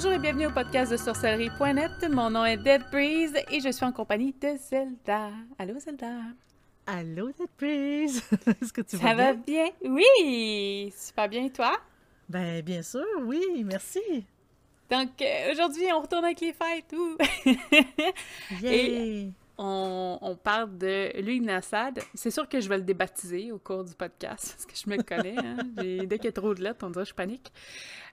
[0.00, 2.08] Bonjour et bienvenue au podcast de sorcellerie.net.
[2.08, 5.30] Mon nom est Dead Breeze et je suis en compagnie de Zelda.
[5.58, 6.20] Allô Zelda?
[6.86, 8.22] Allô Dead Breeze.
[8.62, 9.70] Est-ce que tu Ça va bien?
[9.82, 10.94] Oui!
[10.96, 11.72] Super bien, toi?
[12.28, 14.24] Ben, bien sûr, oui, merci.
[14.88, 16.94] Donc, euh, aujourd'hui, on retourne avec les fêtes.
[16.96, 17.16] Ouh.
[19.58, 21.98] on, on parle de Louis Nassad.
[22.14, 25.02] C'est sûr que je vais le débaptiser au cours du podcast, parce que je me
[25.02, 25.36] connais.
[25.36, 25.56] Hein?
[26.06, 27.52] Dès qu'il y a trop de lettres, on dirait que je panique.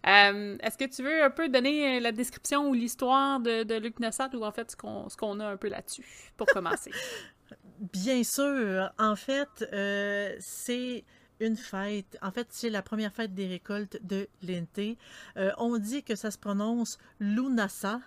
[0.08, 4.00] Euh, Est-ce que tu veux un peu donner la description ou l'histoire de, de Luc
[4.00, 6.92] Nassad, ou en fait ce qu'on qu'on a un peu là-dessus, pour commencer?
[7.80, 8.92] Bien sûr.
[8.98, 11.04] En fait, euh, c'est
[11.40, 12.18] une fête.
[12.22, 14.98] En fait, c'est la première fête des récoltes de l'Inté.
[15.38, 18.00] Euh, on dit que ça se prononce Lunasa.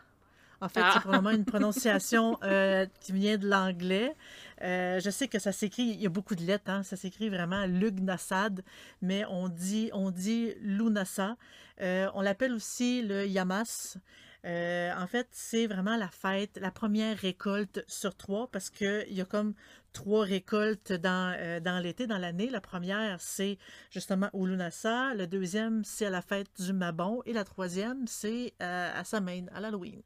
[0.60, 4.16] En fait, c'est probablement une prononciation euh, qui vient de l'anglais.
[4.62, 7.28] Euh, je sais que ça s'écrit, il y a beaucoup de lettres, hein, ça s'écrit
[7.28, 8.64] vraiment Lugnassad,
[9.00, 11.36] mais on dit, on dit Lunasa.
[11.80, 13.98] Euh, on l'appelle aussi le Yamas.
[14.44, 19.24] En fait, c'est vraiment la fête, la première récolte sur trois, parce qu'il y a
[19.24, 19.54] comme
[19.92, 22.48] trois récoltes dans, dans l'été, dans l'année.
[22.48, 23.58] La première, c'est
[23.90, 25.14] justement au Lunasa.
[25.14, 27.22] Le deuxième, c'est à la fête du Mabon.
[27.26, 30.02] Et la troisième, c'est euh, à Samain, à l'Halloween.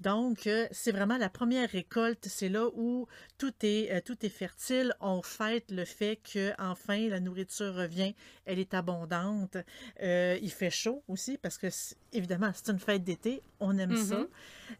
[0.00, 2.26] Donc, euh, c'est vraiment la première récolte.
[2.28, 4.94] C'est là où tout est, euh, tout est fertile.
[5.00, 8.14] On fête le fait que enfin la nourriture revient.
[8.44, 9.56] Elle est abondante.
[10.02, 11.66] Euh, il fait chaud aussi parce que,
[12.12, 13.42] évidemment, c'est une fête d'été.
[13.58, 14.18] On aime ça.
[14.18, 14.28] Mhm.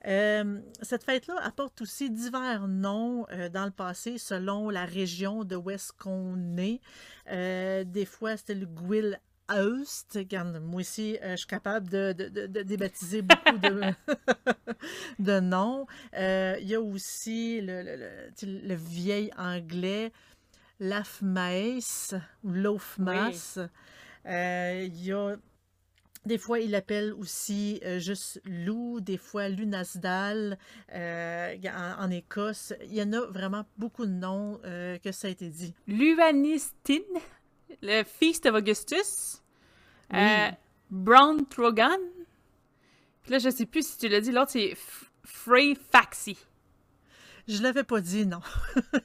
[0.07, 5.57] Euh, cette fête-là apporte aussi divers noms euh, dans le passé selon la région de
[5.57, 6.81] où est-ce qu'on est.
[7.85, 9.19] Des fois, c'était le Gwil
[10.61, 13.83] Moi aussi, euh, je suis capable de, de, débaptiser beaucoup de,
[15.19, 15.87] de noms.
[16.15, 17.83] Euh, il y a aussi le,
[18.43, 20.13] le, vieil anglais,
[20.81, 22.15] Lafmaes
[22.45, 23.59] ou Lofmas.
[24.27, 25.37] Euh, il y a
[26.29, 30.59] des fois, il appelle aussi euh, juste Lou, des fois Lunasdal
[30.95, 32.75] euh, en, en Écosse.
[32.85, 35.73] Il y en a vraiment beaucoup de noms euh, que ça a été dit.
[35.87, 37.03] Luvanistine,
[37.83, 39.43] le Feast of Augustus,
[40.13, 40.19] Oui.
[40.19, 40.51] euh,
[40.91, 41.99] Brown Trogan.
[43.23, 44.77] Puis là, je sais plus si tu l'as dit, l'autre c'est
[45.25, 46.37] Frey Faxi.
[47.47, 48.41] Je l'avais pas dit, non.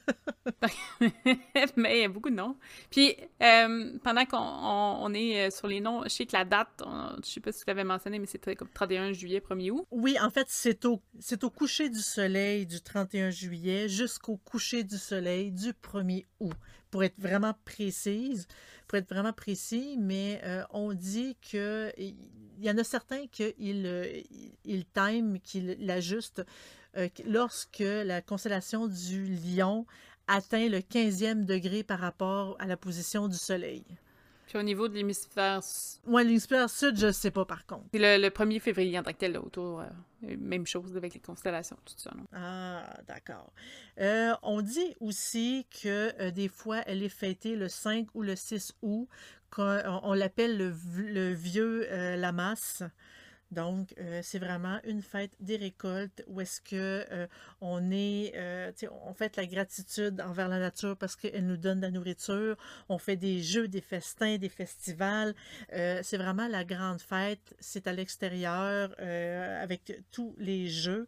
[1.76, 2.56] Mais il y a beaucoup de noms.
[2.90, 6.44] Puis, euh, pendant qu'on on- on est euh, sur les noms, je sais que la
[6.44, 9.70] date, on- je sais pas si tu l'avais mentionné, mais c'était comme 31 juillet, 1er
[9.70, 9.86] août.
[9.90, 14.84] Oui, en fait, c'est au, c'est au coucher du soleil du 31 juillet jusqu'au coucher
[14.84, 16.52] du soleil du 1er août.
[16.94, 18.46] Pour être vraiment précise,
[18.86, 22.14] pour être vraiment précis, mais euh, on dit que il
[22.60, 24.22] y en a certains qu'ils euh,
[24.64, 26.46] ils time, qu'ils l'ajustent
[26.96, 29.86] euh, lorsque la constellation du lion
[30.28, 33.84] atteint le 15e degré par rapport à la position du soleil.
[34.54, 37.86] Puis au niveau de l'hémisphère, s- Moi, l'hémisphère sud, je ne sais pas par contre.
[37.92, 39.86] c'est le, le 1er février en tant que tel, là, autour, euh,
[40.38, 42.12] même chose avec les constellations, tout ça.
[42.16, 42.22] non?
[42.32, 43.52] Ah, d'accord.
[43.98, 48.36] Euh, on dit aussi que euh, des fois, elle est fêtée le 5 ou le
[48.36, 49.08] 6 août.
[49.58, 52.82] On, on l'appelle le, le vieux Lamas.
[53.54, 57.26] Donc, euh, c'est vraiment une fête des récoltes où est-ce que euh,
[57.60, 58.72] on est, euh,
[59.06, 62.56] on fait la gratitude envers la nature parce qu'elle nous donne de la nourriture.
[62.88, 65.34] On fait des jeux, des festins, des festivals.
[65.72, 67.54] Euh, c'est vraiment la grande fête.
[67.60, 71.06] C'est à l'extérieur avec tous les jeux.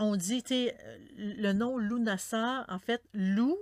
[0.00, 0.44] On dit,
[1.16, 3.56] le nom Lunasa, en fait, Lou,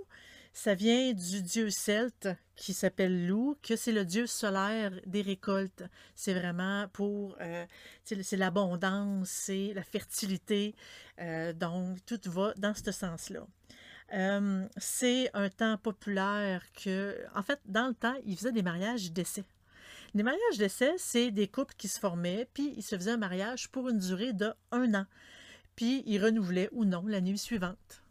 [0.57, 5.83] ça vient du dieu celte qui s'appelle Lou, que c'est le dieu solaire des récoltes.
[6.15, 7.63] C'est vraiment pour, euh,
[8.03, 10.73] c'est l'abondance, c'est la fertilité.
[11.19, 13.45] Euh, donc, tout va dans ce sens-là.
[14.13, 19.11] Euh, c'est un temps populaire que, en fait, dans le temps, ils faisaient des mariages
[19.11, 19.43] d'essai.
[20.15, 23.69] Les mariages d'essai, c'est des couples qui se formaient, puis ils se faisaient un mariage
[23.69, 25.05] pour une durée de un an.
[25.75, 28.01] Puis ils renouvelaient ou non la nuit suivante.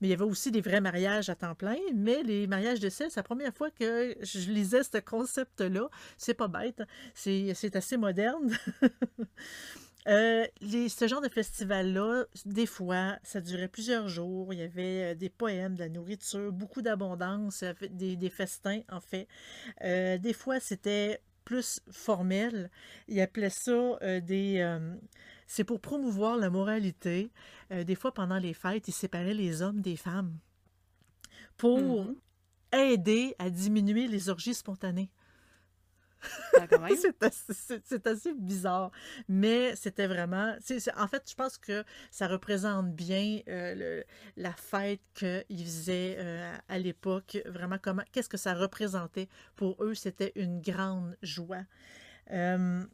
[0.00, 3.08] Mais il y avait aussi des vrais mariages à temps plein, mais les mariages d'essai,
[3.08, 5.88] c'est la première fois que je lisais ce concept-là.
[6.18, 6.82] C'est pas bête,
[7.14, 8.56] c'est c'est assez moderne.
[10.08, 14.52] Euh, ce genre de festival-là, des fois, ça durait plusieurs jours.
[14.52, 19.00] Il y avait euh, des poèmes, de la nourriture, beaucoup d'abondance, euh, des, festins, en
[19.00, 19.26] fait.
[19.82, 22.70] Des fois, c'était plus formel.
[23.08, 24.78] Ils appelaient ça des...
[25.46, 27.30] c'est pour promouvoir la moralité.
[27.72, 30.38] Euh, des fois, pendant les fêtes, ils séparaient les hommes des femmes
[31.56, 32.16] pour Mhm.
[32.72, 35.10] aider à diminuer les orgies spontanées.
[37.84, 38.90] C'est assez, bizarre,
[39.28, 40.56] mais c'était vraiment...
[40.96, 44.04] en fait, je pense que ça représente bien euh, le-
[44.36, 49.94] la fête qu'ils faisaient euh, à l'époque, vraiment comment, qu'est-ce que ça représentait pour eux,
[49.94, 51.64] c'était une grande joie.
[52.32, 52.84] Euh,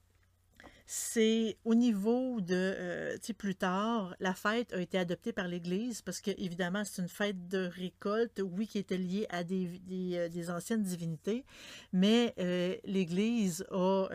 [0.87, 5.49] c'est au niveau de, euh, tu sais, plus tard, la fête a été adoptée par
[5.49, 9.67] l'Église parce que, évidemment, c'est une fête de récolte, oui, qui était liée à des,
[9.87, 11.44] des, euh, anciennes divinités,
[11.93, 14.08] mais euh, l'Église a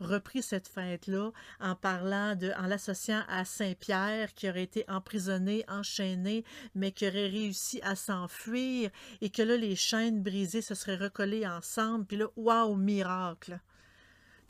[0.00, 1.30] repris cette fête-là
[1.60, 6.44] en parlant de, en l'associant à Saint-Pierre qui aurait été emprisonné, enchaîné,
[6.74, 8.90] mais qui aurait réussi à s'enfuir
[9.20, 13.60] et que là, les chaînes brisées se seraient recollées ensemble, puis là, waouh, miracle!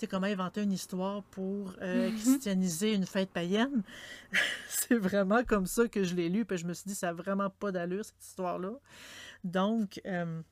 [0.07, 2.15] Comment inventer une histoire pour euh, mm-hmm.
[2.17, 3.83] christianiser une fête païenne.
[4.69, 7.13] c'est vraiment comme ça que je l'ai lu, puis je me suis dit, ça n'a
[7.13, 8.73] vraiment pas d'allure, cette histoire-là.
[9.45, 10.43] Donc, euh,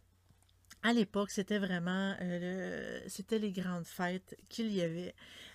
[0.83, 5.15] à l'époque, c'était vraiment euh, c'était les grandes fêtes qu'il y avait.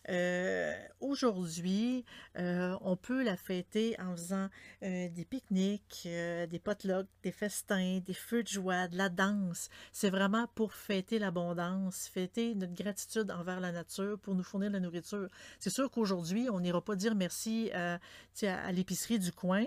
[0.09, 2.05] Euh, aujourd'hui,
[2.37, 4.49] euh, on peut la fêter en faisant
[4.81, 9.69] des pique-niques, des potlucks, des festins, des feux de joie, de la danse.
[9.91, 14.75] C'est vraiment pour fêter l'abondance, fêter notre gratitude envers la nature pour nous fournir de
[14.75, 15.27] la nourriture.
[15.59, 17.99] C'est sûr qu'aujourd'hui, on n'ira pas dire merci à,
[18.43, 19.65] à l'épicerie du coin,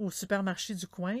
[0.00, 1.16] au supermarché du coin,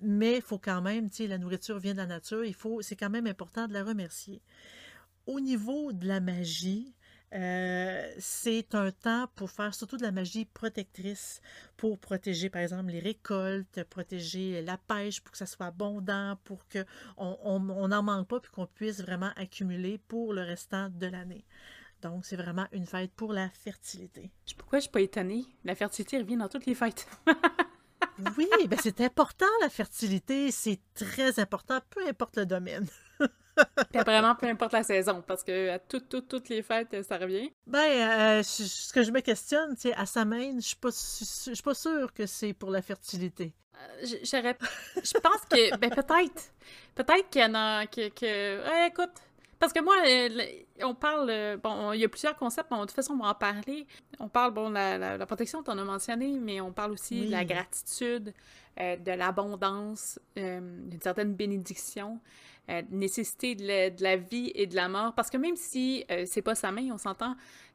[0.00, 2.96] mais il faut quand même, tu la nourriture vient de la nature, il faut, c'est
[2.96, 4.42] quand même important de la remercier.
[5.26, 6.94] Au niveau de la magie,
[7.34, 11.42] euh, c'est un temps pour faire surtout de la magie protectrice,
[11.76, 16.64] pour protéger par exemple les récoltes, protéger la pêche pour que ça soit abondant, pour
[16.68, 21.44] qu'on n'en manque pas puis qu'on puisse vraiment accumuler pour le restant de l'année.
[22.00, 24.30] Donc, c'est vraiment une fête pour la fertilité.
[24.56, 25.44] Pourquoi je suis pas étonnée?
[25.64, 27.08] La fertilité revient dans toutes les fêtes.
[28.36, 32.86] Oui, ben c'est important la fertilité, c'est très important, peu importe le domaine.
[33.92, 37.18] Puis vraiment, peu importe la saison, parce que à toutes, toutes, toutes les fêtes, ça
[37.18, 37.50] revient.
[37.66, 41.54] Ben, euh, ce que je me questionne, c'est à sa main, je suis pas, je
[41.54, 43.52] suis pas sûre que c'est pour la fertilité.
[43.74, 46.52] Euh, je pense que, ben peut-être,
[46.94, 48.86] peut-être qu'il y en a, que, que...
[48.88, 49.14] écoute,
[49.58, 50.28] parce que moi, euh,
[50.84, 53.30] on parle, euh, bon, il y a plusieurs concepts, bon, de toute façon, on va
[53.30, 53.86] en parler.
[54.20, 57.26] On parle, bon, la, la, la protection, tu en as mentionné, mais on parle aussi
[57.26, 58.32] de la gratitude,
[58.80, 62.20] euh, de l'abondance, d'une certaine bénédiction.
[62.70, 65.14] Euh, nécessité de la, vie et de la mort.
[65.14, 67.30] Parce que même si euh, c'est pas sa main, on s'entend,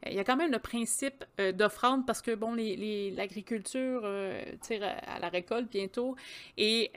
[0.06, 1.26] euh, il y a quand même le principe
[1.56, 4.08] d'offrande parce que, bon, l'agriculture
[4.62, 6.16] tire à, la récolte bientôt
[6.58, 6.92] et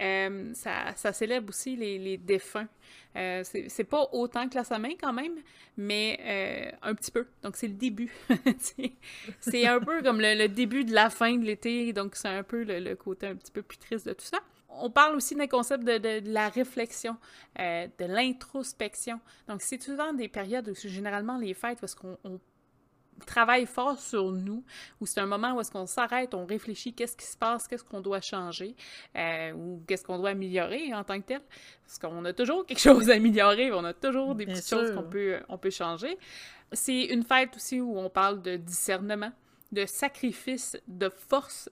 [0.52, 2.68] ça, ça, célèbre aussi les, défunts.
[3.14, 5.36] c'est pas autant que la sa main quand même,
[5.78, 7.26] mais un petit peu.
[7.42, 8.12] Donc c'est le début.
[9.40, 12.62] c'est un peu comme le, début de la fin de l'été, donc c'est un peu
[12.64, 15.84] le, côté un petit peu plus triste de tout ça on parle aussi d'un concept
[15.84, 17.16] de, la réflexion,
[17.58, 19.20] euh, de l'introspection.
[19.48, 22.18] Donc, c'est souvent des périodes où c'est généralement les fêtes parce qu'on
[23.24, 24.62] travaille fort sur nous,
[25.00, 27.84] où c'est un moment où est-ce qu'on s'arrête, on réfléchit qu'est-ce qui se passe, qu'est-ce
[27.84, 28.76] qu'on doit changer,
[29.16, 31.40] euh, ou qu'est-ce qu'on doit améliorer en tant que tel.
[31.86, 35.04] Parce qu'on a toujours quelque chose à améliorer, on a toujours des petites choses qu'on
[35.04, 36.18] peut, on peut changer.
[36.72, 39.32] C'est une fête aussi où on parle de discernement,
[39.72, 41.70] de sacrifice, de force.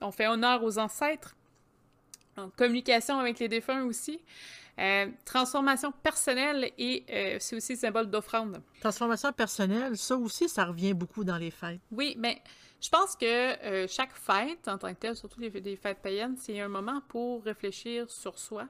[0.00, 1.34] On fait honneur aux ancêtres,
[2.36, 4.20] en communication avec les défunts aussi.
[4.78, 8.60] Euh, transformation personnelle et euh, c'est aussi symbole d'offrande.
[8.80, 11.80] Transformation personnelle, ça aussi, ça revient beaucoup dans les fêtes.
[11.92, 12.42] Oui, mais
[12.80, 16.36] je pense que euh, chaque fête, en tant que telle, surtout les, les fêtes païennes,
[16.36, 18.66] c'est un moment pour réfléchir sur soi.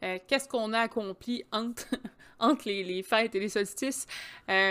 [0.00, 1.86] qu'est-ce qu'on a accompli entre,
[2.38, 4.06] entre les, les, fêtes et les solstices,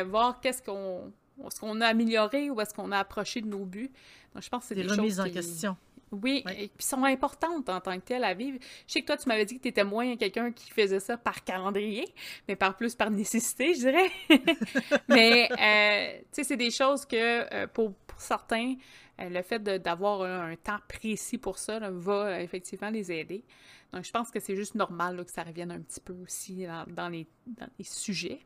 [0.06, 1.12] voir qu'est-ce qu'on
[1.46, 3.92] est-ce qu'on a amélioré ou est-ce qu'on a approché de nos buts.
[4.34, 5.78] Donc, je pense que c'est des, des remises en question.
[6.12, 8.58] Oui, et puis sont importantes en tant que telles à vivre.
[8.88, 11.18] Je sais que toi, tu m'avais dit que tu étais moins quelqu'un qui faisait ça
[11.18, 12.06] par calendrier,
[12.48, 14.10] mais par plus par nécessité, je dirais.
[15.10, 18.76] mais, euh, tu sais, c'est des choses que euh, pour, certains,
[19.20, 23.44] euh, le fait d'avoir un, temps précis pour ça va effectivement les aider.
[23.92, 27.10] Donc, je pense que c'est juste normal que ça revienne un petit peu aussi dans,
[27.10, 28.40] les, dans les, sujets.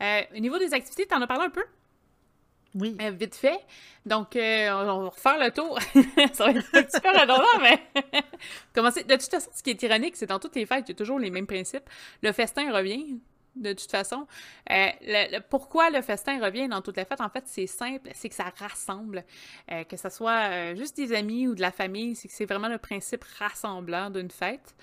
[0.00, 1.64] au niveau des activités, tu en as parlé un peu?
[2.78, 2.96] Oui.
[3.00, 3.58] Euh, vite fait.
[4.04, 5.78] Donc, euh, on va refaire le tour.
[6.32, 7.82] ça va être un petit peu redondant, mais.
[8.74, 10.96] De toute façon, ce qui est ironique, c'est dans toutes les fêtes, il y a
[10.96, 11.88] toujours les mêmes principes.
[12.22, 13.18] Le festin revient,
[13.54, 14.26] de toute façon.
[14.70, 17.22] Euh, pourquoi le festin revient dans toutes les fêtes?
[17.22, 19.24] En fait, c'est simple, c'est que ça rassemble.
[19.88, 22.78] que ce soit juste des amis ou de la famille, c'est que c'est vraiment le
[22.78, 24.74] principe rassemblant d'une fête.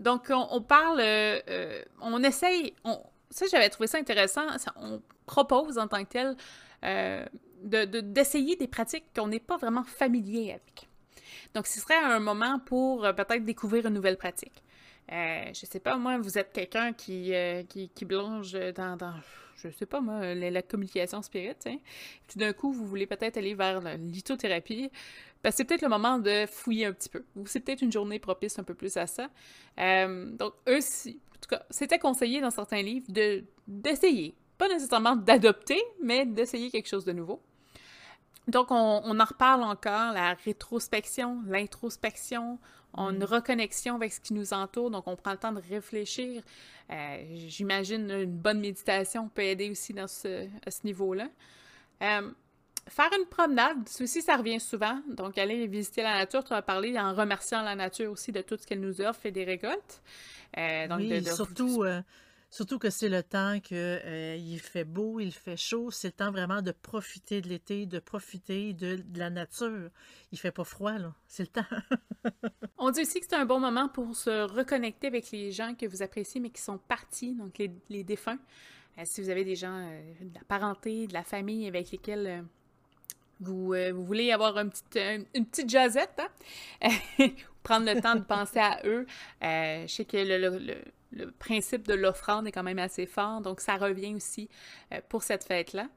[0.00, 1.00] donc, on, parle,
[2.00, 3.00] on essaye, on,
[3.32, 4.46] ça, j'avais trouvé ça intéressant.
[4.76, 6.36] on propose en tant que tel
[6.84, 7.24] euh,
[7.62, 10.88] d'essayer des pratiques qu'on n'est pas vraiment familier avec.
[11.54, 14.62] Donc, ce serait un moment pour euh, peut-être découvrir une nouvelle pratique.
[15.10, 19.14] Euh, je sais pas, moi, vous êtes quelqu'un qui, euh, qui, qui, plonge dans, dans,
[19.56, 21.76] je sais pas moi, la, communication spirit, hein.
[22.28, 24.90] Tout d'un coup, vous voulez peut-être aller vers la lithothérapie.
[25.42, 27.24] Ben, c'est peut-être le moment de fouiller un petit peu.
[27.36, 29.28] Ou c'est peut-être une journée propice un peu plus à ça.
[29.76, 35.82] donc, eux, si, tout cas, c'était conseillé dans certains livres de, d'essayer pas nécessairement d'adopter,
[36.00, 37.42] mais d'essayer quelque chose de nouveau.
[38.46, 42.60] Donc, on, en reparle encore, la rétrospection, l'introspection,
[42.94, 46.42] on une reconnexion avec ce qui nous entoure, donc on prend le temps de réfléchir.
[46.90, 51.28] Euh, j'imagine une bonne méditation peut aider aussi dans ce, à ce niveau-là.
[52.02, 52.30] Euh,
[52.88, 55.00] faire une promenade, aussi, ça revient souvent.
[55.08, 58.56] Donc, aller visiter la nature, tu as parlé en remerciant la nature aussi de tout
[58.56, 60.02] ce qu'elle nous offre et des récoltes.
[60.58, 61.84] Euh, donc oui, surtout,
[62.52, 65.90] Surtout que c'est le temps qu'il euh, fait beau, il fait chaud.
[65.90, 69.88] C'est le temps vraiment de profiter de l'été, de profiter de, la nature.
[70.32, 71.14] Il fait pas froid, là.
[71.26, 71.64] C'est le temps.
[72.76, 75.86] On dit aussi que c'est un bon moment pour se reconnecter avec les gens que
[75.86, 77.56] vous appréciez, mais qui sont partis, donc
[77.88, 78.38] les, défunts.
[78.98, 82.44] Euh, si vous avez des gens euh, de la parenté, de la famille avec lesquels
[83.42, 84.98] vous, vous, voulez avoir une petite,
[85.34, 86.20] une petite jasette,
[87.62, 89.06] prendre le temps de penser à eux.
[89.40, 90.16] je sais que
[91.12, 94.48] le principe de l'offrande est quand même assez fort, donc ça revient aussi
[94.92, 95.88] euh, pour cette fête-là.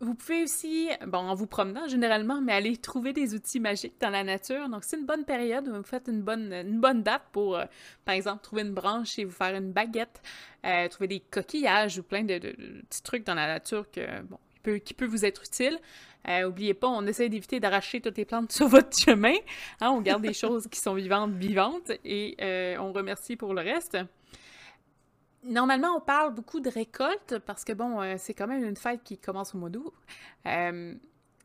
[0.00, 4.10] Vous pouvez aussi, bon, en vous promenant généralement, mais aller trouver des outils magiques dans
[4.10, 4.68] la nature.
[4.68, 5.66] Donc, c'est une bonne période.
[5.68, 7.64] Vous faites une bonne, une bonne date pour, euh,
[8.04, 10.20] par exemple, trouver une branche et vous faire une baguette,
[10.66, 14.60] euh, trouver des coquillages ou plein de, petits trucs dans la nature que, bon, qui
[14.60, 15.78] peut, qui peut vous être utile.
[16.28, 19.34] Euh, oubliez pas, on essaie d'éviter d'arracher toutes les plantes sur votre chemin.
[19.80, 23.62] Hein, on garde des choses qui sont vivantes, vivantes, et euh, on remercie pour le
[23.62, 23.96] reste.
[25.44, 29.02] Normalement, on parle beaucoup de récolte parce que, bon, euh, c'est quand même une fête
[29.04, 29.92] qui commence au mois d'août.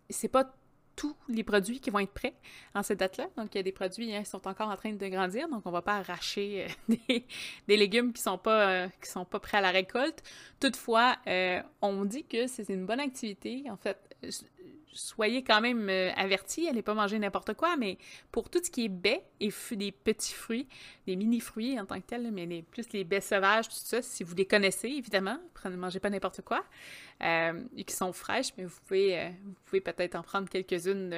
[0.10, 0.52] c'est pas
[0.98, 2.34] tous les produits qui vont être prêts
[2.76, 3.28] en cette date-là.
[3.38, 5.62] Donc, il y a des produits hein, qui sont encore en train de grandir, donc
[5.66, 10.22] on va pas arracher des, légumes qui sont pas sont pas prêts à la récolte.
[10.60, 11.18] Toutefois,
[11.82, 13.64] on dit que c'est une bonne activité.
[13.70, 13.98] En fait,
[14.93, 17.98] soyez quand même euh, avertis, allez pas manger n'importe quoi, mais
[18.31, 20.67] pour tout ce qui est baies et des petits fruits,
[21.07, 24.36] des mini-fruits en tant que tels, mais plus les baies sauvages, tout ça, si vous
[24.36, 26.63] les connaissez, évidemment, ne mangez pas n'importe quoi,
[27.24, 31.15] euh, et qui sont fraîches, mais vous pouvez, euh, vous pouvez peut-être en prendre quelques-unes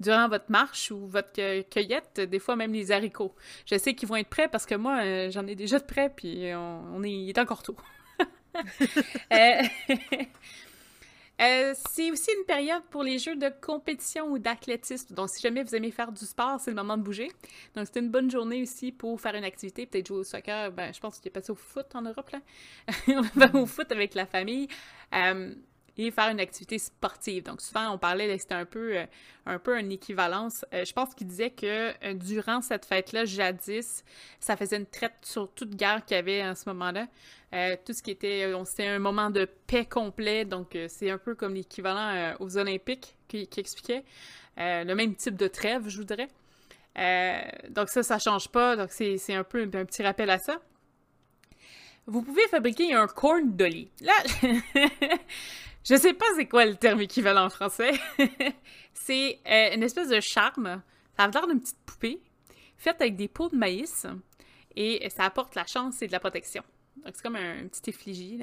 [0.00, 3.34] durant votre marche ou votre cueillette, des fois même les haricots.
[3.66, 6.52] Je sais qu'ils vont être prêts parce que moi, j'en ai déjà de prêts, puis
[6.54, 7.76] on, il est encore tôt.
[11.40, 15.14] Euh, c'est aussi une période pour les jeux de compétition ou d'athlétisme.
[15.14, 17.30] Donc, si jamais vous aimez faire du sport, c'est le moment de bouger.
[17.74, 20.70] Donc, c'est une bonne journée aussi pour faire une activité, peut-être jouer au soccer.
[20.72, 22.40] Ben, je pense qu'il y a pas au foot en Europe, là.
[23.08, 24.68] on va au foot avec la famille.
[25.14, 25.54] Euh,
[25.98, 27.44] et faire une activité sportive.
[27.44, 29.06] Donc souvent on parlait, c'était un peu, euh,
[29.46, 30.64] un peu une équivalence.
[30.72, 34.04] je pense qu'il disait que durant cette fête-là, jadis,
[34.40, 37.06] ça faisait une traite sur toute guerre qu'il y avait en ce moment-là.
[37.54, 41.10] Euh, tout ce qui était, euh, c'était un moment de paix complet, donc euh, c'est
[41.10, 44.04] un peu comme l'équivalent aux Olympiques qui, expliquait,
[44.56, 46.28] le même type de trêve, je voudrais.
[47.70, 50.60] donc ça, ça change pas, donc c'est un peu un, petit rappel à ça.
[52.06, 53.90] Vous pouvez fabriquer un corn dolly.
[54.00, 54.14] Là,
[55.84, 57.92] je sais pas c'est quoi le terme équivalent en français.
[58.94, 60.82] c'est une espèce de charme.
[61.16, 62.20] Ça a l'air d'une petite poupée
[62.82, 64.06] faite avec des pots de maïs
[64.74, 66.62] et ça apporte la chance et de la protection.
[66.96, 68.40] Donc, c'est comme un, petit effigie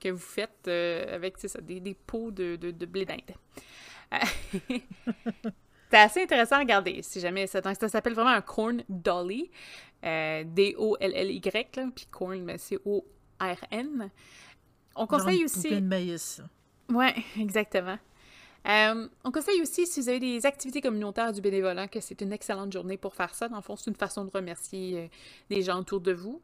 [0.00, 3.20] que vous faites euh, avec des, des, pots de, de, blé d'Inde.
[4.12, 4.78] Euh,
[5.90, 7.46] c'est assez intéressant à regarder, si jamais.
[7.46, 9.50] Ça, ça s'appelle vraiment un corn dolly.
[10.04, 14.10] Euh, D-O-L-L-Y, puis corn, mais c'est O-R-N.
[14.94, 15.70] On conseille aussi.
[15.70, 16.42] de maïs.
[16.92, 17.98] Ouais, exactement.
[18.64, 22.72] on conseille aussi, si vous avez des activités communautaires du bénévolat, que c'est une excellente
[22.72, 23.48] journée pour faire ça.
[23.48, 25.10] Dans le fond, c'est une façon de remercier
[25.50, 26.40] les gens autour de vous.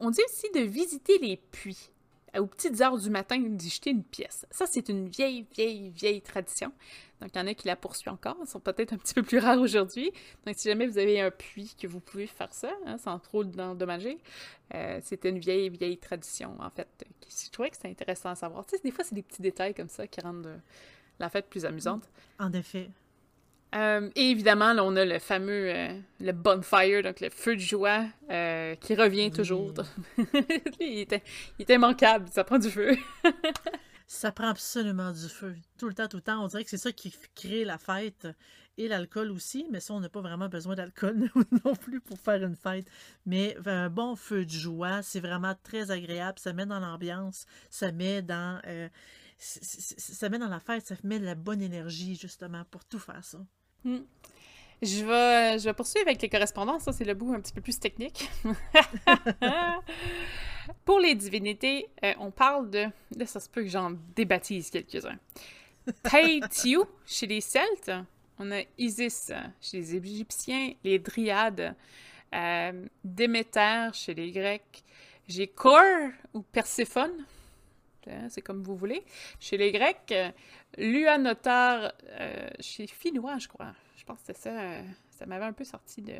[0.00, 1.90] On dit aussi de visiter les puits
[2.38, 4.46] aux petites heures du matin d'y jeter une pièce.
[4.50, 6.72] Ça, c'est une vieille, vieille, vieille tradition.
[7.20, 8.36] Donc, il y en a qui la poursuivent encore.
[8.40, 10.12] Ils sont peut-être un petit peu plus rares aujourd'hui.
[10.44, 13.42] Donc, si jamais vous avez un puits que vous pouvez faire ça, hein, sans trop
[13.42, 14.18] l'endommager,
[14.74, 17.06] euh, c'est une vieille, vieille tradition, en fait.
[17.28, 18.64] Je trouvais que c'est intéressant à savoir.
[18.66, 20.56] Tu sais, des fois, c'est des petits détails comme ça qui rendent euh,
[21.18, 22.08] la fête plus amusante.
[22.38, 22.90] En effet.
[23.74, 25.88] Euh, et évidemment, là, on a le fameux euh,
[26.20, 29.72] le bonfire, donc le feu de joie, euh, qui revient toujours.
[30.80, 31.22] il, était,
[31.58, 32.96] il immanquable, ça prend du feu.
[34.06, 35.56] ça prend absolument du feu.
[35.78, 36.44] Tout le temps, tout le temps.
[36.44, 38.28] On dirait que c'est ça qui crée la fête.
[38.76, 41.30] Et l'alcool aussi, mais ça, on n'a pas vraiment besoin d'alcool
[41.64, 42.86] non plus pour faire une fête.
[43.24, 46.38] Mais un bon feu de joie, c'est vraiment très agréable.
[46.38, 48.60] Ça met dans l'ambiance, ça met dans...
[49.38, 53.24] ça met dans la fête, ça met de la bonne énergie, justement, pour tout faire
[53.24, 53.38] ça.
[53.84, 54.00] Hmm.
[54.82, 56.82] Je vais, je vais poursuivre avec les correspondances.
[56.82, 58.28] Ça, c'est le bout un petit peu plus technique.
[60.84, 62.86] Pour les divinités, euh, on parle de.
[63.16, 65.18] Là, ça se peut que j'en débaptise quelques-uns.
[66.02, 67.92] Taitiu chez les Celtes.
[68.38, 69.30] On a Isis
[69.60, 71.74] chez les Égyptiens, les Dryades.
[72.34, 74.82] Euh, Déméter chez les Grecs.
[75.28, 77.24] J'ai Kor ou Perséphone
[78.10, 79.04] Hein, c'est comme vous voulez.
[79.40, 80.14] Chez les Grecs,
[80.78, 83.72] Luanotar, euh, chez Finnois, je crois.
[83.96, 84.60] Je pense que c'était ça.
[84.60, 86.14] Euh, ça m'avait un peu sorti de.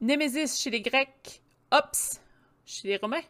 [0.00, 1.40] Némésis chez les Grecs,
[1.70, 2.20] Ops
[2.68, 3.22] chez les Romains,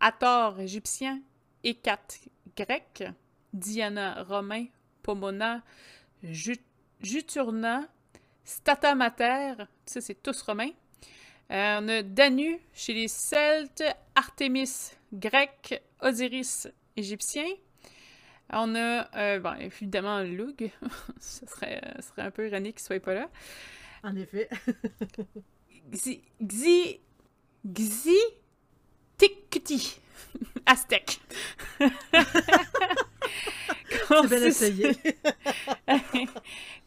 [0.00, 1.20] Hathor égyptien,
[1.62, 2.00] Hécat
[2.56, 3.04] grec,
[3.52, 4.66] Diana romain,
[5.02, 5.62] Pomona,
[7.00, 7.86] Juturna,
[8.44, 10.70] Statamater, ça c'est tous romains.
[11.50, 17.46] on a Danu chez les Celtes, Artémis grec, Osiris égyptien.
[18.50, 20.70] On a, euh, bon, évidemment, Lug.
[21.20, 23.28] Ce serait, euh, serait un peu ironique qu'il soit pas là.
[24.02, 24.48] En effet.
[25.92, 26.22] Xi...
[26.42, 27.00] Xi...
[27.76, 28.16] Xi...
[29.18, 30.00] Tikti.
[30.66, 31.20] Aztèque.
[34.08, 34.90] C'est bien essayé.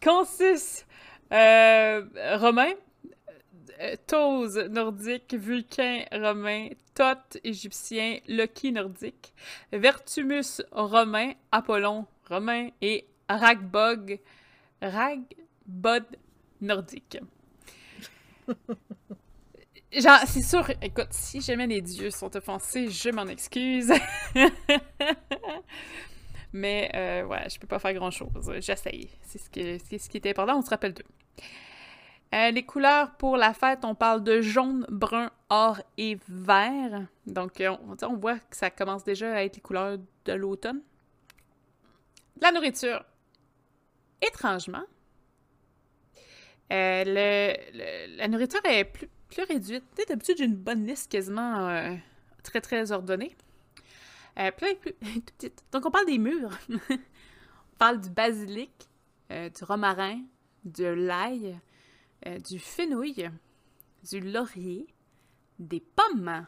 [0.04, 0.86] Consus
[1.32, 2.04] euh,
[2.38, 2.74] romain.
[3.80, 9.34] Euh, Tose nordique, Vulcain romain, Thoth égyptien, Loki nordique,
[9.72, 14.20] Vertumus romain, Apollon romain et Ragbog,
[14.82, 16.06] Ragbod
[16.62, 17.18] nordique.
[19.94, 23.92] Genre, c'est sûr, écoute, si jamais les dieux sont offensés, je m'en excuse.
[26.54, 28.52] Mais, euh, ouais, je peux pas faire grand-chose.
[28.60, 29.10] J'essaye.
[29.22, 31.04] C'est ce, qui, ce qui était important, on se rappelle d'eux.
[32.34, 37.08] Euh, les couleurs pour la fête, on parle de jaune, brun, or et vert.
[37.28, 40.82] Donc, euh, on, voit que ça commence déjà à être les couleurs de l'automne.
[42.40, 43.04] La nourriture.
[44.26, 44.84] Étrangement,
[46.72, 47.58] euh,
[48.18, 49.84] la nourriture est plus, plus réduite.
[50.08, 51.98] D'habitude, j'ai une bonne liste quasiment
[52.44, 53.36] très, très ordonnée.
[54.36, 55.64] plus, plus, petite.
[55.72, 56.58] Donc, on parle des murs.
[56.70, 56.98] on
[57.80, 58.72] parle du basilic,
[59.30, 60.22] du romarin,
[60.64, 61.60] de l'ail,
[62.28, 63.30] euh, du fenouil,
[64.10, 64.88] du laurier,
[65.60, 66.46] des pommes,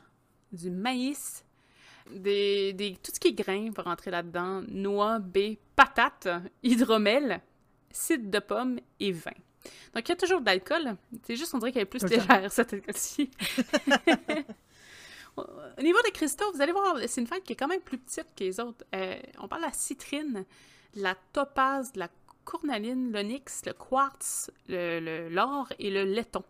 [0.52, 1.46] du maïs,
[2.12, 6.28] des, des, tout ce qui est grain va rentrer là-dedans, noix, baies, patates,
[6.62, 7.41] hydromel,
[7.91, 9.32] cidre de pomme et vin.
[9.93, 10.95] Donc, il y a toujours de l'alcool.
[11.23, 13.32] C'est juste, on dirait qu'elle est plus légère, cette alcool-ci.
[15.36, 17.97] Au niveau des cristaux, vous allez voir, c'est une fête qui est quand même plus
[17.97, 18.86] petite que les autres.
[18.93, 20.45] Euh, on parle de la citrine,
[20.95, 22.10] de la topaze, de la
[22.45, 26.43] cournaline, l'onyx, le quartz, le, l'or et le laiton.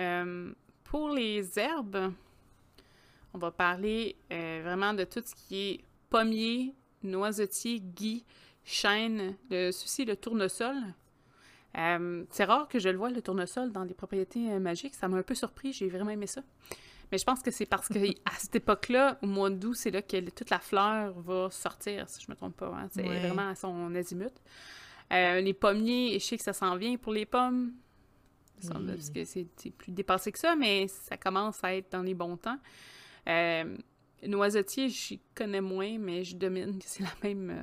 [0.00, 0.52] Euh,
[0.84, 2.12] pour les herbes,
[3.32, 5.80] on va parler euh, vraiment de tout ce qui est
[6.10, 8.24] pommier, noisetier, gui,
[8.64, 10.76] chêne, le souci, le tournesol.
[11.78, 14.94] Euh, c'est rare que je le vois, le tournesol, dans les propriétés magiques.
[14.94, 16.42] Ça m'a un peu surpris, j'ai vraiment aimé ça.
[17.10, 20.02] Mais je pense que c'est parce que à cette époque-là, au mois d'août, c'est là
[20.02, 22.74] que toute la fleur va sortir, si je me trompe pas.
[22.74, 22.88] Hein.
[22.90, 24.32] C'est vraiment à son azimut.
[25.12, 27.72] Euh, les pommiers, je sais que ça s'en vient pour les pommes.
[28.70, 32.36] Parce que c'est plus dépassé que ça, mais ça commence à être dans les bons
[32.36, 32.58] temps.
[33.28, 33.76] Euh,
[34.24, 37.62] noisetier, j'y connais moins, mais je domine que c'est même, euh,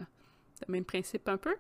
[0.68, 1.56] le même principe un peu.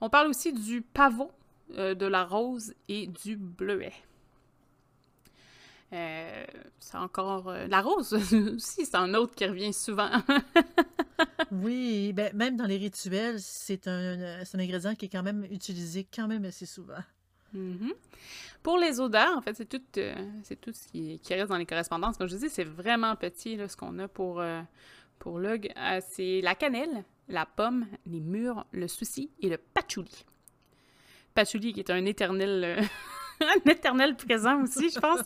[0.00, 1.32] On parle aussi du pavot,
[1.76, 3.92] euh, de la rose et du bleuet.
[5.92, 6.44] Euh,
[6.78, 8.12] c'est encore euh, la rose
[8.54, 10.10] aussi, c'est un autre qui revient souvent.
[11.50, 16.06] oui, ben, même dans les rituels, c'est un, un, ingrédient qui est quand même utilisé
[16.14, 17.02] quand même assez souvent.
[17.54, 17.92] Mm-hmm.
[18.62, 21.56] Pour les odeurs, en fait, c'est tout, euh, c'est tout ce qui, qui, reste dans
[21.56, 22.18] les correspondances.
[22.18, 24.42] Comme je dis, c'est vraiment petit là, ce qu'on a pour,
[25.18, 25.72] pour l'ug.
[26.10, 30.26] c'est la cannelle, la pomme, les mûres, le souci et le patchouli.
[31.38, 32.82] Patchouli qui est un éternel
[33.40, 35.20] un éternel présent aussi, je pense.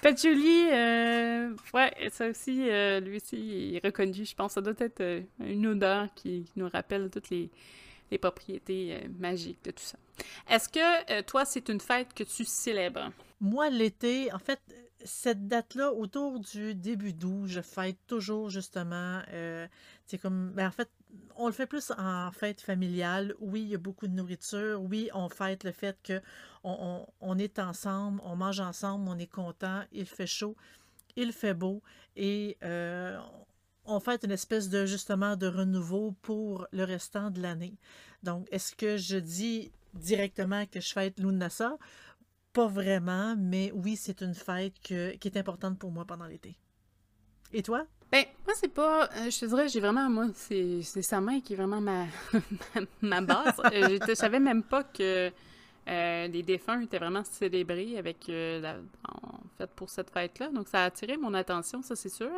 [0.00, 4.52] Patchouli, euh, ouais, ça aussi, euh, lui aussi, est reconnu, je pense.
[4.52, 7.50] Ça doit être euh, une odeur qui, nous rappelle toutes les,
[8.10, 9.98] les propriétés magiques de tout ça.
[10.48, 13.10] Est-ce que toi, c'est une fête que tu célèbres?
[13.38, 14.60] Moi, l'été, en fait,
[15.04, 19.20] cette date-là, autour du début d'août, je fête toujours justement.
[20.06, 20.52] c'est comme.
[20.52, 20.90] Ben, en fait,
[21.36, 23.34] on le fait plus en fête familiale.
[23.40, 24.82] Oui, il y a beaucoup de nourriture.
[24.82, 26.20] Oui, on fête le fait que
[26.64, 30.56] on, est ensemble, on mange ensemble, on est content, il fait chaud,
[31.16, 31.82] il fait beau
[32.16, 33.18] et euh,
[33.84, 37.74] on fête une espèce de justement de renouveau pour le restant de l'année.
[38.22, 41.76] Donc, est-ce que je dis directement que je fête Lunasa?
[42.52, 46.56] Pas vraiment, mais oui, c'est une fête qui est importante pour moi pendant l'été.
[47.52, 47.84] Et toi?
[48.10, 49.04] Ben, moi, c'est pas.
[49.04, 50.08] Euh, je te dirais, j'ai vraiment.
[50.10, 52.06] Moi, c'est sa main qui est vraiment ma,
[53.02, 53.60] ma base.
[53.72, 55.30] Euh, je savais même pas que
[55.88, 60.50] euh, les défunts étaient vraiment célébrés avec en fait pour cette fête-là.
[60.50, 62.30] Donc, ça a attiré mon attention, ça, c'est sûr.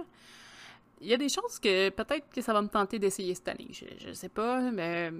[1.00, 3.68] Il y a des choses que peut-être que ça va me tenter d'essayer cette année.
[3.72, 5.12] Je, je sais pas, mais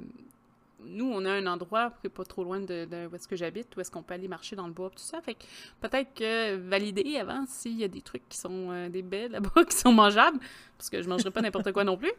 [0.87, 3.77] nous, on a un endroit qui pas trop loin de, de où est-ce que j'habite,
[3.77, 5.21] où est-ce qu'on peut aller marcher dans le bois, tout ça.
[5.21, 5.45] Fait que
[5.81, 9.65] peut-être que valider avant s'il y a des trucs qui sont euh, des baies là-bas,
[9.69, 10.39] qui sont mangeables,
[10.77, 12.13] parce que je mangerai pas n'importe quoi non plus.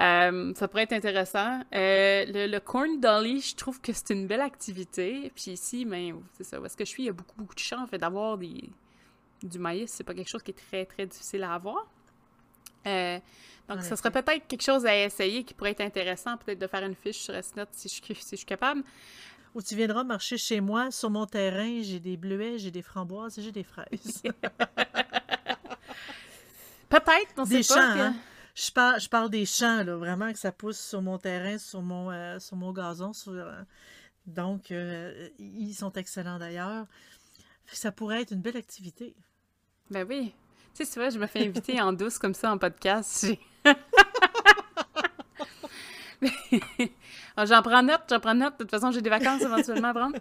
[0.00, 1.60] Euh, ça pourrait être intéressant.
[1.74, 5.32] Euh, le, le, corn dolly, je trouve que c'est une belle activité.
[5.34, 7.54] Puis ici, ben, c'est ça, où est-ce que je suis, il y a beaucoup, beaucoup
[7.54, 7.86] de champs.
[7.86, 8.70] Fait d'avoir des,
[9.42, 11.86] du maïs, c'est pas quelque chose qui est très, très difficile à avoir.
[12.86, 13.18] Euh,
[13.68, 16.84] donc, ce serait peut-être quelque chose à essayer qui pourrait être intéressant, peut-être de faire
[16.84, 18.82] une fiche sur S-Note si je, si je suis capable.
[19.54, 23.38] Ou tu viendras marcher chez moi, sur mon terrain, j'ai des bleuets, j'ai des framboises
[23.38, 24.22] et j'ai des fraises.
[26.88, 28.06] peut-être, on des sait champs, pas.
[28.06, 28.14] Hein?
[28.54, 31.82] Je, parle, je parle des champs, là, vraiment, que ça pousse sur mon terrain, sur
[31.82, 33.12] mon, euh, sur mon gazon.
[33.12, 33.62] Sur, euh,
[34.26, 36.86] donc, euh, ils sont excellents d'ailleurs.
[37.66, 39.14] Ça pourrait être une belle activité.
[39.90, 40.34] Ben oui.
[40.74, 43.26] Tu sais, c'est vrai, je me fais inviter en douce comme ça en podcast.
[47.36, 48.54] j'en prends note, j'en prends note.
[48.54, 50.16] De toute façon, j'ai des vacances éventuellement à prendre.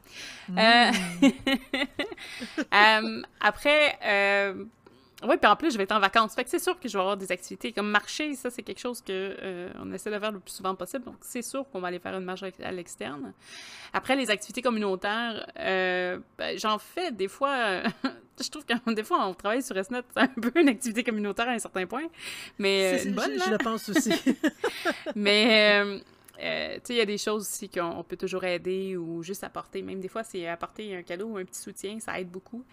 [0.50, 0.58] Mm.
[0.58, 0.92] Euh...
[2.74, 4.66] euh, après, euh...
[5.24, 6.34] oui, puis en plus, je vais être en vacances.
[6.34, 7.72] Fait que c'est sûr que je vais avoir des activités.
[7.72, 10.76] Comme marcher, ça, c'est quelque chose que euh, on essaie de faire le plus souvent
[10.76, 11.06] possible.
[11.06, 13.34] Donc, c'est sûr qu'on va aller faire une marche à l'externe.
[13.94, 17.82] Après, les activités communautaires, euh, ben, j'en fais des fois.
[18.42, 21.50] je trouve que des fois, on travaille sur SNET, c'est un peu une activité communautaire
[21.50, 22.08] à un certain point.
[22.58, 24.14] Mais c'est une bonne, je, je, le pense aussi.
[25.16, 26.02] mais.
[26.42, 29.44] Euh, tu sais, il y a des choses aussi qu'on peut toujours aider ou juste
[29.44, 29.82] apporter.
[29.82, 32.64] Même des fois, c'est apporter un cadeau ou un petit soutien, ça aide beaucoup.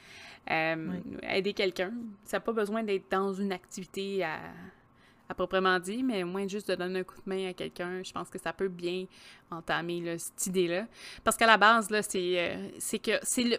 [0.50, 1.18] Euh, oui.
[1.22, 1.92] Aider quelqu'un.
[2.24, 4.38] Ça n'a pas besoin d'être dans une activité à,
[5.28, 8.02] à, proprement dit, mais au moins juste de donner un coup de main à quelqu'un,
[8.02, 9.04] je pense que ça peut bien
[9.50, 10.87] entamer là, cette idée-là.
[11.22, 13.59] Parce qu'à la base, là, c'est euh, que c'est le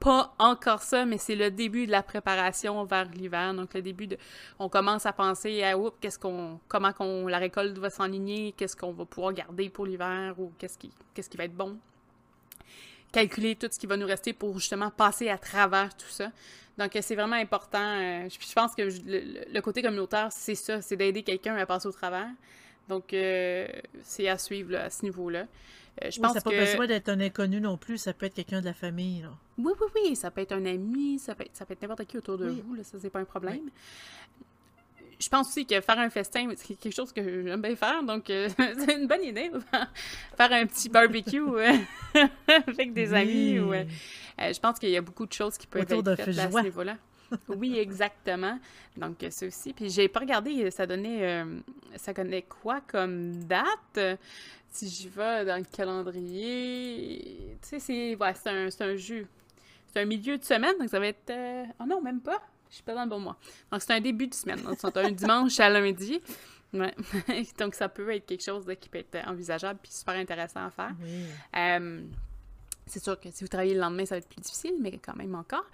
[0.00, 3.52] pas encore ça, mais c'est le début de la préparation vers l'hiver.
[3.54, 4.16] Donc, le début de.
[4.58, 6.60] On commence à penser à qu'est-ce qu'on.
[6.68, 10.78] comment qu'on, la récolte va s'enligner, qu'est-ce qu'on va pouvoir garder pour l'hiver ou qu'est-ce
[10.78, 10.92] qui,
[11.36, 11.78] va être bon.
[13.10, 16.30] Calculer tout ce qui va nous rester pour justement passer à travers tout ça.
[16.76, 17.78] Donc, c'est vraiment important.
[17.82, 21.92] Euh, je, pense que le, côté communautaire, c'est ça, c'est d'aider quelqu'un à passer au
[21.92, 22.28] travers.
[22.88, 23.66] Donc, euh,
[24.02, 25.46] c'est à suivre à ce niveau-là.
[26.04, 26.56] Euh, je oui, pense ça n'a que...
[26.56, 29.22] pas besoin d'être un inconnu non plus, ça peut être quelqu'un de la famille.
[29.22, 29.30] Là.
[29.58, 32.04] Oui, oui, oui, ça peut être un ami, ça peut être, ça peut être n'importe
[32.04, 32.62] qui autour de oui.
[32.66, 33.60] vous, là, ça, c'est pas un problème.
[33.64, 33.72] Oui.
[35.20, 38.30] Je pense aussi que faire un festin, c'est quelque chose que j'aime bien faire, donc
[38.30, 39.50] euh, c'est une bonne idée.
[40.36, 41.76] faire un petit barbecue euh,
[42.68, 43.58] avec des amis.
[43.58, 46.50] Ou, je pense qu'il y a beaucoup de choses qui peuvent autour être faites à
[46.50, 46.96] ce niveau-là.
[47.48, 48.58] Oui, exactement.
[48.96, 49.72] Donc, ça aussi.
[49.72, 51.60] Puis, j'ai pas regardé, ça donnait, euh,
[51.96, 54.18] ça donnait quoi comme date?
[54.70, 59.26] Si j'y vais dans le calendrier, tu sais, c'est ouais, un, un jeu.
[59.92, 61.30] C'est un milieu de semaine, donc ça va être...
[61.30, 61.64] Euh...
[61.80, 62.42] Oh non, même pas.
[62.68, 63.36] Je suis pas dans le bon mois.
[63.72, 64.60] Donc, c'est un début de semaine.
[64.62, 66.20] Donc, c'est un dimanche à lundi.
[66.72, 66.94] Ouais.
[67.58, 70.70] donc, ça peut être quelque chose là, qui peut être envisageable puis super intéressant à
[70.70, 70.92] faire.
[71.00, 71.24] Oui.
[71.56, 72.02] Euh,
[72.86, 75.16] c'est sûr que si vous travaillez le lendemain, ça va être plus difficile, mais quand
[75.16, 75.64] même encore.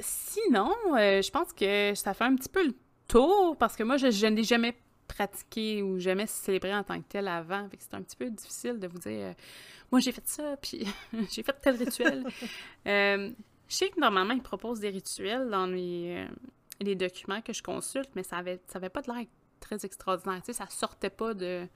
[0.00, 2.74] Sinon, euh, je pense que ça fait un petit peu le
[3.08, 4.76] tour parce que moi, je, je n'ai jamais
[5.06, 7.68] pratiqué ou jamais célébré en tant que tel avant.
[7.78, 9.32] C'est un petit peu difficile de vous dire euh,
[9.90, 10.86] moi j'ai fait ça, puis
[11.30, 12.24] j'ai fait tel rituel.
[12.86, 13.30] euh,
[13.68, 16.26] je sais que normalement, ils proposent des rituels dans les,
[16.80, 19.24] les documents que je consulte, mais ça avait, ça avait pas de l'air
[19.60, 20.40] très extraordinaire.
[20.40, 21.66] Tu sais, ça sortait pas de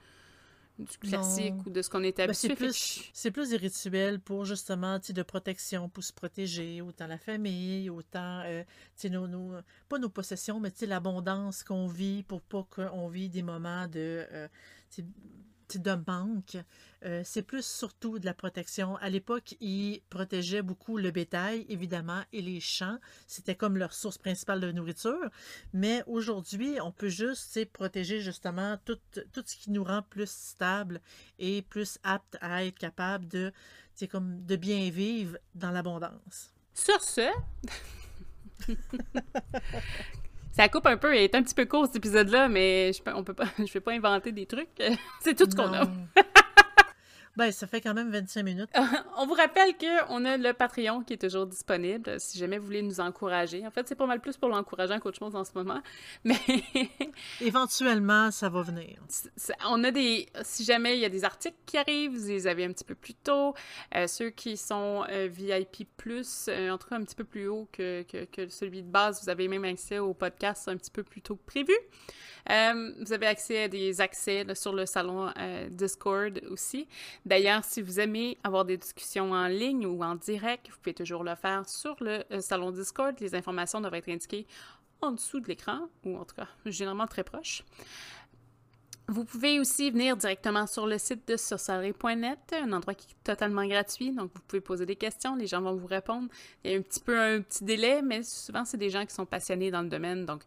[0.79, 1.63] du classique Non.
[1.67, 2.49] ou de ce qu'on était Ben, habitué.
[2.49, 7.91] c'est plus, plus des rituels pour justement, de protection, pour se protéger, autant la famille,
[7.91, 8.69] autant, euh, tu
[9.03, 13.09] sais, nos, nos- pas nos possessions, mais tu sais, l'abondance qu'on vit pour pas qu'on
[13.09, 14.49] vit des moments de, euh,
[15.77, 16.57] de manque.
[17.05, 18.97] Euh, c'est plus surtout de la protection.
[18.97, 22.99] À l'époque, ils protégeaient beaucoup le bétail, évidemment, et les champs.
[23.27, 25.31] C'était comme leur source principale de nourriture.
[25.73, 28.99] Mais aujourd'hui, on peut juste protéger justement tout,
[29.33, 31.01] tout ce qui nous rend plus stable
[31.39, 33.53] et plus apte à être capable de,
[34.11, 36.55] comme de bien vivre dans l'abondance.
[36.73, 37.29] Sur ce,
[40.59, 43.13] ça coupe un peu et est un petit peu court cet épisode-là, mais je peux,
[43.15, 44.69] on peut pas, je vais pas inventer des trucs.
[45.21, 45.85] C'est tout ce qu'on a.
[47.39, 48.71] Ben, ça fait quand même 25 minutes.
[49.17, 52.83] On vous rappelle qu'on a le Patreon qui est toujours disponible si jamais vous voulez
[52.83, 53.65] nous encourager.
[53.65, 55.81] En fait, c'est pas mal plus pour l'encourageant qu'autre chose en ce moment.
[56.25, 56.35] Mais
[57.41, 58.99] Éventuellement, ça va venir.
[59.69, 60.27] on a des.
[60.43, 62.97] Si jamais il y a des articles qui arrivent, vous les avez un petit peu
[62.97, 63.55] plus tôt.
[63.95, 65.87] Euh, ceux qui sont euh, VIP,
[66.49, 69.23] euh, en tout cas un petit peu plus haut que, que, que celui de base,
[69.23, 71.75] vous avez même accès au podcast un petit peu plus tôt que prévu.
[72.51, 75.33] Euh, vous avez accès à des accès là, sur le salon
[75.71, 76.89] Discord aussi.
[77.29, 81.25] D'ailleurs, si vous aimez avoir des discussions en ligne ou en direct, vous pouvez toujours
[81.25, 83.15] le faire sur le euh, salon Discord.
[83.21, 84.47] Les informations doivent être indiquées
[85.03, 87.65] en dessous de l'écran, ou en tout cas, généralement très proche.
[89.09, 93.67] Vous pouvez aussi venir directement sur le site de sorcellerie.net, un endroit qui est totalement
[93.67, 96.29] gratuit, donc vous pouvez poser des questions, les gens vont vous répondre.
[96.65, 99.15] Il y a un petit peu un petit délai, mais souvent c'est des gens qui
[99.15, 100.45] sont passionnés dans le domaine, donc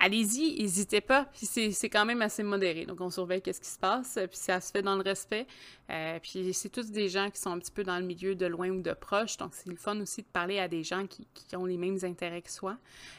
[0.00, 1.28] allez-y, n'hésitez pas.
[1.34, 2.86] C'est quand même assez modéré.
[2.86, 5.46] Donc, on surveille qu'est-ce qui se passe, puis ça se fait dans le respect.
[5.90, 8.46] Euh, puis c'est tous des gens qui sont un petit peu dans le milieu de
[8.46, 9.36] loin ou de proche.
[9.36, 12.42] Donc, c'est le fun aussi de parler à des gens qui, ont les mêmes intérêts
[12.42, 12.76] que soi.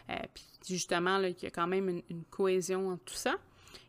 [0.10, 3.36] Euh, puis justement, il y a quand même une, cohésion entre tout ça.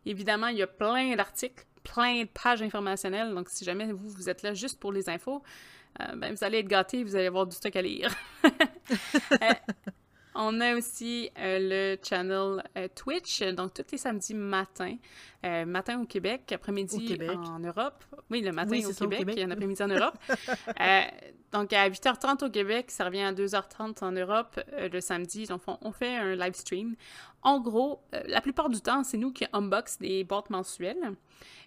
[0.07, 3.35] Évidemment, il y a plein d'articles, plein de pages informationnelles.
[3.35, 5.43] Donc, si jamais vous, vous êtes là juste pour les infos,
[6.01, 8.15] euh, ben, vous allez être gâtés, vous allez avoir du stock à lire.
[10.43, 14.97] On a aussi euh, le channel euh, Twitch, donc tous les samedis matin.
[15.45, 18.03] Euh, matin au Québec, après-midi en Europe.
[18.31, 20.17] Oui, le matin au, Québec, et un après-midi en Europe.
[21.53, 25.45] donc à 8h30 au Québec, ça revient à 2h30 en Europe le samedi.
[25.45, 26.97] Donc on fait un live stream.
[27.43, 31.17] En gros, la plupart du temps, c'est nous qui unbox des boîtes mensuelles.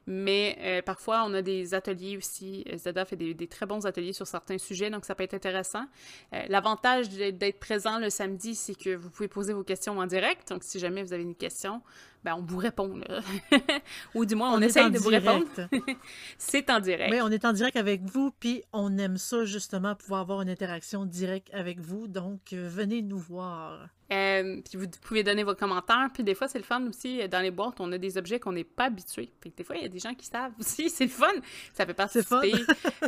[0.06, 2.66] Mais euh, parfois, on a des ateliers aussi.
[2.72, 5.86] Euh, Zeda fait des, très bons ateliers sur certains sujets, donc ça peut être intéressant.
[6.34, 10.50] Euh, l'avantage d'être présent le samedi, c'est que vous pouvez poser vos questions en direct.
[10.50, 11.82] Donc, si jamais vous avez une question,
[12.24, 13.00] ben, on vous répond.
[14.16, 15.46] Ou du moins, on, essaye de vous répondre.
[16.38, 17.12] c'est en direct.
[17.12, 20.50] Oui, on est en direct avec vous, puis on aime ça justement, pouvoir avoir une
[20.50, 22.08] interaction directe avec vous.
[22.08, 23.90] Donc, venez nous voir.
[24.12, 26.10] Euh, puis vous pouvez donner vos commentaires.
[26.14, 27.22] Puis des fois, c'est le fun aussi.
[27.22, 29.32] Euh, dans les boîtes, on a des objets qu'on n'est pas habitué.
[29.40, 30.90] Puis des fois, il y a des gens qui savent aussi.
[30.90, 31.32] C'est le fun.
[31.74, 32.52] Ça fait participer.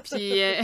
[0.04, 0.62] puis euh,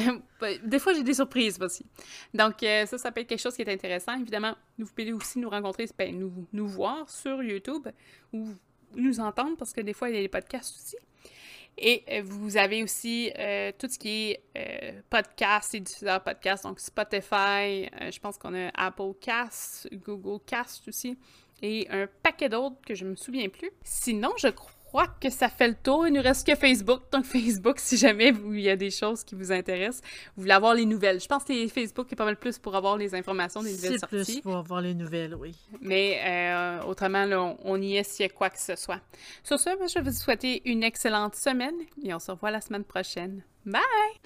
[0.64, 1.86] des fois, j'ai des surprises aussi.
[2.34, 4.14] Donc ça, ça peut être quelque chose qui est intéressant.
[4.20, 7.88] Évidemment, vous pouvez aussi nous rencontrer, ben, nous, nous voir sur YouTube
[8.34, 8.41] ou
[8.96, 10.98] nous entendre parce que des fois, il y a des podcasts aussi.
[11.78, 16.64] Et euh, vous avez aussi euh, tout ce qui est euh, podcast et diffuseur podcast,
[16.64, 21.18] donc Spotify, je pense qu'on a Apple Cast, Google Cast aussi,
[21.62, 23.72] et un paquet d'autres que je me souviens plus.
[23.84, 26.06] Sinon, je crois crois que ça fait le tour.
[26.06, 27.02] Il nous reste que Facebook.
[27.12, 30.02] Donc, Facebook, si jamais il y a des choses qui vous intéressent,
[30.36, 31.22] vous voulez avoir les nouvelles.
[31.22, 34.26] Je pense que Facebook est pas mal plus pour avoir les informations des nouvelles sorties.
[34.26, 35.56] C'est plus pour avoir les nouvelles, oui.
[35.80, 39.00] Mais euh, autrement, là, on, y est s'il y a quoi que ce soit.
[39.44, 42.84] Sur ce, je vais vous souhaiter une excellente semaine et on se revoit la semaine
[42.84, 43.44] prochaine.
[43.66, 43.82] Bye!